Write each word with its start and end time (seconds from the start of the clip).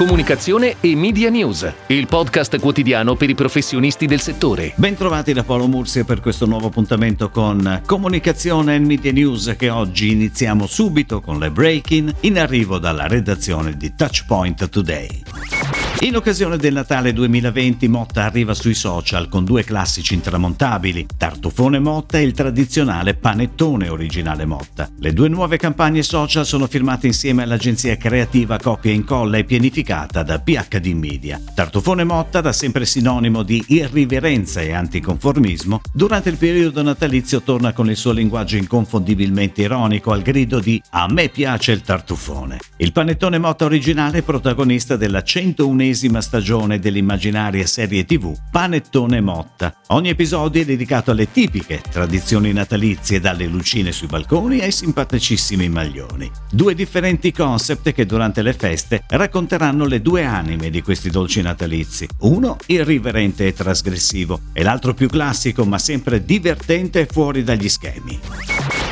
Comunicazione 0.00 0.76
e 0.80 0.96
Media 0.96 1.28
News, 1.28 1.70
il 1.88 2.06
podcast 2.06 2.58
quotidiano 2.58 3.16
per 3.16 3.28
i 3.28 3.34
professionisti 3.34 4.06
del 4.06 4.22
settore. 4.22 4.72
Bentrovati 4.76 5.34
da 5.34 5.44
Paolo 5.44 5.66
Mursia 5.66 6.04
per 6.04 6.22
questo 6.22 6.46
nuovo 6.46 6.68
appuntamento 6.68 7.28
con 7.28 7.82
Comunicazione 7.84 8.76
e 8.76 8.78
Media 8.78 9.12
News 9.12 9.54
che 9.58 9.68
oggi 9.68 10.12
iniziamo 10.12 10.66
subito 10.66 11.20
con 11.20 11.38
le 11.38 11.50
break-in 11.50 12.10
in 12.20 12.38
arrivo 12.38 12.78
dalla 12.78 13.06
redazione 13.06 13.76
di 13.76 13.94
Touchpoint 13.94 14.70
Today. 14.70 15.22
In 16.02 16.16
occasione 16.16 16.56
del 16.56 16.72
Natale 16.72 17.12
2020 17.12 17.86
Motta 17.86 18.24
arriva 18.24 18.54
sui 18.54 18.72
social 18.72 19.28
con 19.28 19.44
due 19.44 19.64
classici 19.64 20.14
intramontabili, 20.14 21.06
Tartufone 21.14 21.78
Motta 21.78 22.16
e 22.16 22.22
il 22.22 22.32
tradizionale 22.32 23.12
Panettone 23.12 23.90
originale 23.90 24.46
Motta. 24.46 24.88
Le 24.98 25.12
due 25.12 25.28
nuove 25.28 25.58
campagne 25.58 26.02
social 26.02 26.46
sono 26.46 26.66
firmate 26.68 27.06
insieme 27.06 27.42
all'agenzia 27.42 27.98
creativa 27.98 28.56
Copia 28.56 28.90
e 28.90 28.94
Incolla 28.94 29.36
e 29.36 29.44
pianificata 29.44 30.22
da 30.22 30.40
PHD 30.40 30.86
Media. 30.94 31.38
Tartufone 31.54 32.04
Motta, 32.04 32.40
da 32.40 32.54
sempre 32.54 32.86
sinonimo 32.86 33.42
di 33.42 33.62
irriverenza 33.68 34.62
e 34.62 34.72
anticonformismo, 34.72 35.82
durante 35.92 36.30
il 36.30 36.38
periodo 36.38 36.80
natalizio 36.80 37.42
torna 37.42 37.74
con 37.74 37.90
il 37.90 37.96
suo 37.96 38.12
linguaggio 38.12 38.56
inconfondibilmente 38.56 39.60
ironico 39.60 40.12
al 40.12 40.22
grido 40.22 40.60
di 40.60 40.80
A 40.92 41.08
me 41.10 41.28
piace 41.28 41.72
il 41.72 41.82
tartufone. 41.82 42.58
Il 42.78 42.92
Panettone 42.92 43.36
Motta 43.36 43.66
originale 43.66 44.20
è 44.20 44.22
protagonista 44.22 44.96
della 44.96 45.22
101 45.22 45.88
ennesima 45.90 46.20
stagione 46.20 46.78
dell'immaginaria 46.78 47.66
serie 47.66 48.04
tv 48.04 48.32
Panettone 48.50 49.20
Motta. 49.20 49.74
Ogni 49.88 50.10
episodio 50.10 50.62
è 50.62 50.64
dedicato 50.64 51.10
alle 51.10 51.32
tipiche 51.32 51.82
tradizioni 51.90 52.52
natalizie, 52.52 53.18
dalle 53.18 53.46
lucine 53.46 53.90
sui 53.90 54.06
balconi 54.06 54.60
ai 54.60 54.70
simpaticissimi 54.70 55.68
maglioni. 55.68 56.30
Due 56.48 56.74
differenti 56.74 57.32
concept 57.32 57.92
che 57.92 58.06
durante 58.06 58.42
le 58.42 58.52
feste 58.52 59.02
racconteranno 59.08 59.84
le 59.86 60.00
due 60.00 60.24
anime 60.24 60.70
di 60.70 60.80
questi 60.80 61.10
dolci 61.10 61.42
natalizi. 61.42 62.06
Uno 62.20 62.56
irriverente 62.66 63.48
e 63.48 63.52
trasgressivo 63.52 64.40
e 64.52 64.62
l'altro 64.62 64.94
più 64.94 65.08
classico 65.08 65.64
ma 65.64 65.78
sempre 65.78 66.24
divertente 66.24 67.00
e 67.00 67.06
fuori 67.06 67.42
dagli 67.42 67.68
schemi. 67.68 68.18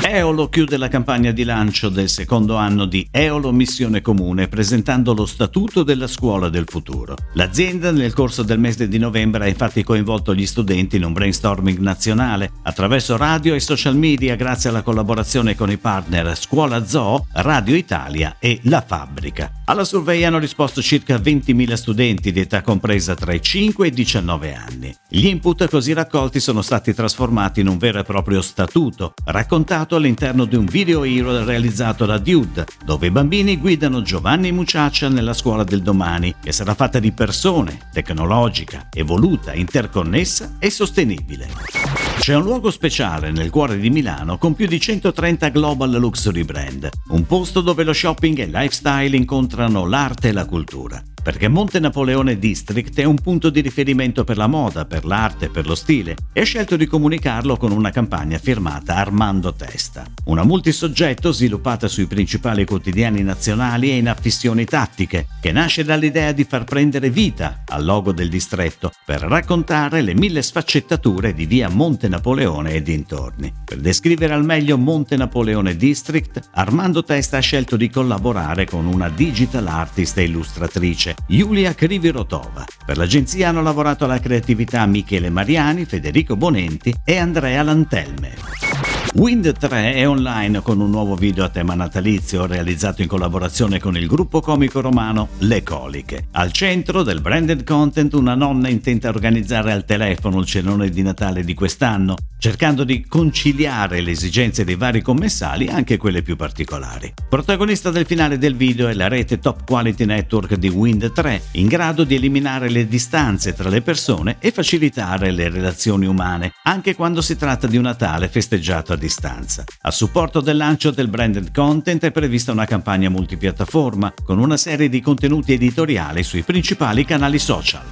Eolo 0.00 0.48
chiude 0.48 0.76
la 0.76 0.88
campagna 0.88 1.32
di 1.32 1.44
lancio 1.44 1.88
del 1.88 2.08
secondo 2.08 2.56
anno 2.56 2.86
di 2.86 3.06
Eolo 3.10 3.52
Missione 3.52 4.00
Comune 4.00 4.48
presentando 4.48 5.12
lo 5.12 5.26
statuto 5.26 5.82
della 5.82 6.06
scuola 6.06 6.48
del 6.48 6.64
futuro. 6.66 7.16
L'azienda 7.34 7.90
nel 7.90 8.14
corso 8.14 8.42
del 8.42 8.58
mese 8.58 8.88
di 8.88 8.98
novembre 8.98 9.44
ha 9.44 9.48
infatti 9.48 9.82
coinvolto 9.82 10.34
gli 10.34 10.46
studenti 10.46 10.96
in 10.96 11.04
un 11.04 11.12
brainstorming 11.12 11.78
nazionale 11.78 12.50
attraverso 12.62 13.16
radio 13.16 13.54
e 13.54 13.60
social 13.60 13.96
media 13.96 14.36
grazie 14.36 14.70
alla 14.70 14.82
collaborazione 14.82 15.56
con 15.56 15.70
i 15.70 15.76
partner 15.76 16.36
Scuola 16.36 16.86
Zoo, 16.86 17.26
Radio 17.32 17.74
Italia 17.74 18.36
e 18.38 18.60
La 18.62 18.80
Fabbrica. 18.80 19.57
Alla 19.68 19.84
survey 19.84 20.24
hanno 20.24 20.38
risposto 20.38 20.80
circa 20.80 21.16
20.000 21.16 21.74
studenti 21.74 22.32
di 22.32 22.40
età 22.40 22.62
compresa 22.62 23.14
tra 23.14 23.34
i 23.34 23.42
5 23.42 23.84
e 23.84 23.90
i 23.90 23.92
19 23.92 24.54
anni. 24.54 24.96
Gli 25.06 25.26
input 25.26 25.68
così 25.68 25.92
raccolti 25.92 26.40
sono 26.40 26.62
stati 26.62 26.94
trasformati 26.94 27.60
in 27.60 27.68
un 27.68 27.76
vero 27.76 27.98
e 27.98 28.02
proprio 28.02 28.40
statuto, 28.40 29.12
raccontato 29.26 29.94
all'interno 29.94 30.46
di 30.46 30.56
un 30.56 30.64
video 30.64 31.04
hero 31.04 31.44
realizzato 31.44 32.06
da 32.06 32.16
Dude, 32.16 32.64
dove 32.82 33.08
i 33.08 33.10
bambini 33.10 33.58
guidano 33.58 34.00
Giovanni 34.00 34.52
Muciaccia 34.52 35.10
nella 35.10 35.34
scuola 35.34 35.64
del 35.64 35.82
domani, 35.82 36.34
che 36.42 36.52
sarà 36.52 36.72
fatta 36.72 36.98
di 36.98 37.12
persone, 37.12 37.78
tecnologica, 37.92 38.88
evoluta, 38.90 39.52
interconnessa 39.52 40.54
e 40.58 40.70
sostenibile. 40.70 41.77
C'è 42.18 42.34
un 42.34 42.42
luogo 42.42 42.70
speciale 42.70 43.30
nel 43.30 43.48
cuore 43.48 43.78
di 43.78 43.88
Milano 43.88 44.36
con 44.36 44.54
più 44.54 44.66
di 44.66 44.78
130 44.78 45.48
global 45.48 45.92
luxury 45.92 46.42
brand, 46.42 46.90
un 47.08 47.24
posto 47.24 47.62
dove 47.62 47.84
lo 47.84 47.94
shopping 47.94 48.38
e 48.38 48.42
il 48.42 48.50
lifestyle 48.50 49.16
incontrano 49.16 49.86
l'arte 49.86 50.28
e 50.28 50.32
la 50.32 50.44
cultura 50.44 51.02
perché 51.22 51.48
Monte 51.48 51.80
Napoleone 51.80 52.38
District 52.38 52.98
è 52.98 53.04
un 53.04 53.16
punto 53.16 53.50
di 53.50 53.60
riferimento 53.60 54.24
per 54.24 54.36
la 54.36 54.46
moda, 54.46 54.84
per 54.84 55.04
l'arte, 55.04 55.48
per 55.48 55.66
lo 55.66 55.74
stile. 55.74 56.16
E 56.32 56.40
ha 56.40 56.44
scelto 56.44 56.76
di 56.76 56.86
comunicarlo 56.86 57.56
con 57.56 57.72
una 57.72 57.90
campagna 57.90 58.38
firmata 58.38 58.94
Armando 58.94 59.52
Testa, 59.52 60.04
una 60.24 60.44
multisoggetto 60.44 61.32
sviluppata 61.32 61.88
sui 61.88 62.06
principali 62.06 62.64
quotidiani 62.64 63.22
nazionali 63.22 63.90
e 63.90 63.96
in 63.96 64.08
affissioni 64.08 64.64
tattiche, 64.64 65.26
che 65.40 65.52
nasce 65.52 65.84
dall'idea 65.84 66.32
di 66.32 66.44
far 66.44 66.64
prendere 66.64 67.10
vita 67.10 67.62
al 67.66 67.84
logo 67.84 68.12
del 68.12 68.28
distretto 68.28 68.92
per 69.04 69.20
raccontare 69.20 70.02
le 70.02 70.14
mille 70.14 70.42
sfaccettature 70.42 71.34
di 71.34 71.46
via 71.46 71.68
Monte 71.68 72.08
Napoleone 72.08 72.72
e 72.72 72.82
dintorni. 72.82 73.52
Per 73.64 73.78
descrivere 73.78 74.34
al 74.34 74.44
meglio 74.44 74.78
Monte 74.78 75.16
Napoleone 75.16 75.76
District, 75.76 76.50
Armando 76.52 77.02
Testa 77.02 77.38
ha 77.38 77.40
scelto 77.40 77.76
di 77.76 77.90
collaborare 77.90 78.66
con 78.66 78.86
una 78.86 79.08
digital 79.08 79.66
artist 79.66 80.18
e 80.18 80.24
illustratrice 80.24 81.07
Giulia 81.26 81.74
Krivirotova. 81.74 82.64
Per 82.84 82.96
l'agenzia 82.96 83.48
hanno 83.48 83.62
lavorato 83.62 84.04
alla 84.04 84.20
creatività 84.20 84.84
Michele 84.86 85.30
Mariani, 85.30 85.84
Federico 85.84 86.36
Bonenti 86.36 86.94
e 87.04 87.16
Andrea 87.16 87.62
Lantelme. 87.62 88.67
Wind 89.14 89.56
3 89.56 89.94
è 89.94 90.06
online 90.06 90.60
con 90.60 90.80
un 90.80 90.90
nuovo 90.90 91.16
video 91.16 91.42
a 91.42 91.48
tema 91.48 91.74
natalizio 91.74 92.46
realizzato 92.46 93.02
in 93.02 93.08
collaborazione 93.08 93.80
con 93.80 93.96
il 93.96 94.06
gruppo 94.06 94.40
comico 94.40 94.80
romano 94.80 95.30
Le 95.38 95.62
Coliche. 95.62 96.28
Al 96.32 96.52
centro 96.52 97.02
del 97.02 97.20
branded 97.20 97.64
content 97.64 98.12
una 98.12 98.34
nonna 98.34 98.68
intenta 98.68 99.08
organizzare 99.08 99.72
al 99.72 99.84
telefono 99.84 100.38
il 100.38 100.46
cenone 100.46 100.90
di 100.90 101.02
Natale 101.02 101.42
di 101.42 101.54
quest'anno, 101.54 102.16
cercando 102.38 102.84
di 102.84 103.06
conciliare 103.06 104.00
le 104.00 104.12
esigenze 104.12 104.64
dei 104.64 104.76
vari 104.76 105.00
commessali, 105.00 105.68
anche 105.68 105.96
quelle 105.96 106.22
più 106.22 106.36
particolari. 106.36 107.14
Protagonista 107.28 107.90
del 107.90 108.06
finale 108.06 108.38
del 108.38 108.54
video 108.54 108.88
è 108.88 108.94
la 108.94 109.08
rete 109.08 109.38
Top 109.40 109.64
Quality 109.66 110.04
Network 110.04 110.54
di 110.54 110.68
Wind 110.68 111.12
3, 111.12 111.42
in 111.52 111.66
grado 111.66 112.04
di 112.04 112.14
eliminare 112.14 112.68
le 112.68 112.86
distanze 112.86 113.54
tra 113.54 113.68
le 113.68 113.80
persone 113.80 114.36
e 114.38 114.52
facilitare 114.52 115.30
le 115.32 115.48
relazioni 115.48 116.06
umane, 116.06 116.52
anche 116.64 116.94
quando 116.94 117.22
si 117.22 117.36
tratta 117.36 117.66
di 117.66 117.76
un 117.76 117.86
Natale 117.88 118.28
festeggiato 118.28 118.92
a 118.92 118.96
distanza. 118.98 119.64
A 119.82 119.90
supporto 119.90 120.40
del 120.40 120.58
lancio 120.58 120.90
del 120.90 121.08
branded 121.08 121.54
content 121.54 122.04
è 122.04 122.10
prevista 122.10 122.52
una 122.52 122.66
campagna 122.66 123.08
multipiattaforma 123.08 124.12
con 124.22 124.38
una 124.38 124.58
serie 124.58 124.90
di 124.90 125.00
contenuti 125.00 125.54
editoriali 125.54 126.22
sui 126.22 126.42
principali 126.42 127.04
canali 127.06 127.38
social. 127.38 127.82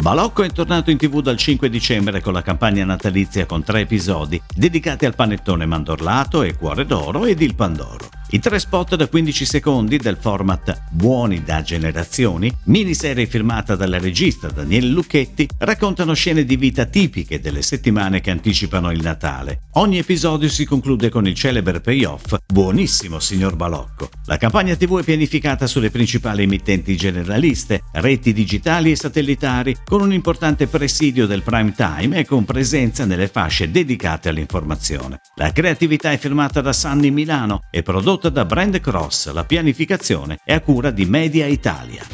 Balocco 0.00 0.42
è 0.42 0.50
tornato 0.50 0.90
in 0.90 0.96
tv 0.96 1.20
dal 1.20 1.36
5 1.36 1.68
dicembre 1.68 2.22
con 2.22 2.32
la 2.32 2.40
campagna 2.40 2.86
natalizia 2.86 3.44
con 3.44 3.62
tre 3.62 3.80
episodi 3.80 4.40
dedicati 4.54 5.04
al 5.04 5.14
panettone 5.14 5.66
mandorlato 5.66 6.42
e 6.42 6.56
cuore 6.56 6.86
d'oro 6.86 7.26
ed 7.26 7.42
il 7.42 7.54
pandoro. 7.54 8.19
I 8.32 8.38
tre 8.38 8.60
spot 8.60 8.94
da 8.94 9.08
15 9.08 9.44
secondi 9.44 9.96
del 9.96 10.16
format 10.16 10.82
Buoni 10.92 11.42
da 11.42 11.62
generazioni, 11.62 12.52
miniserie 12.66 13.26
firmata 13.26 13.74
dalla 13.74 13.98
regista 13.98 14.46
Daniele 14.46 14.86
Lucchetti, 14.86 15.48
raccontano 15.58 16.14
scene 16.14 16.44
di 16.44 16.56
vita 16.56 16.84
tipiche 16.84 17.40
delle 17.40 17.62
settimane 17.62 18.20
che 18.20 18.30
anticipano 18.30 18.92
il 18.92 19.02
Natale. 19.02 19.62
Ogni 19.74 19.98
episodio 19.98 20.48
si 20.48 20.64
conclude 20.64 21.08
con 21.08 21.26
il 21.26 21.34
celebre 21.34 21.80
payoff 21.80 22.36
Buonissimo 22.46 23.18
signor 23.18 23.56
Balocco. 23.56 24.10
La 24.26 24.36
campagna 24.36 24.76
TV 24.76 25.00
è 25.00 25.04
pianificata 25.04 25.66
sulle 25.66 25.90
principali 25.90 26.44
emittenti 26.44 26.96
generaliste, 26.96 27.82
reti 27.94 28.32
digitali 28.32 28.92
e 28.92 28.96
satellitari, 28.96 29.76
con 29.84 30.02
un 30.02 30.12
importante 30.12 30.68
presidio 30.68 31.26
del 31.26 31.42
prime 31.42 31.74
time 31.74 32.18
e 32.18 32.24
con 32.24 32.44
presenza 32.44 33.04
nelle 33.04 33.26
fasce 33.26 33.72
dedicate 33.72 34.28
all'informazione. 34.28 35.18
La 35.34 35.50
creatività 35.50 36.12
è 36.12 36.18
firmata 36.18 36.60
da 36.60 36.72
Sunny 36.72 37.10
Milano 37.10 37.62
e 37.72 37.82
prodotta 37.82 38.19
prodotta 38.20 38.28
da 38.28 38.44
Brand 38.44 38.78
Cross, 38.80 39.32
la 39.32 39.44
pianificazione 39.44 40.38
è 40.44 40.52
a 40.52 40.60
cura 40.60 40.90
di 40.90 41.06
Media 41.06 41.46
Italia. 41.46 42.04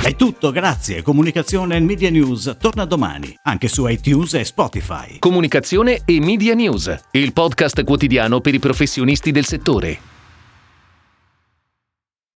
È 0.00 0.14
tutto, 0.14 0.52
grazie. 0.52 1.02
Comunicazione 1.02 1.76
e 1.76 1.80
Media 1.80 2.10
News 2.10 2.56
torna 2.60 2.84
domani, 2.84 3.34
anche 3.42 3.66
su 3.66 3.86
iTunes 3.88 4.34
e 4.34 4.44
Spotify. 4.44 5.18
Comunicazione 5.18 6.02
e 6.04 6.20
Media 6.20 6.54
News, 6.54 6.94
il 7.10 7.32
podcast 7.32 7.82
quotidiano 7.82 8.40
per 8.40 8.54
i 8.54 8.60
professionisti 8.60 9.32
del 9.32 9.44
settore. 9.44 10.11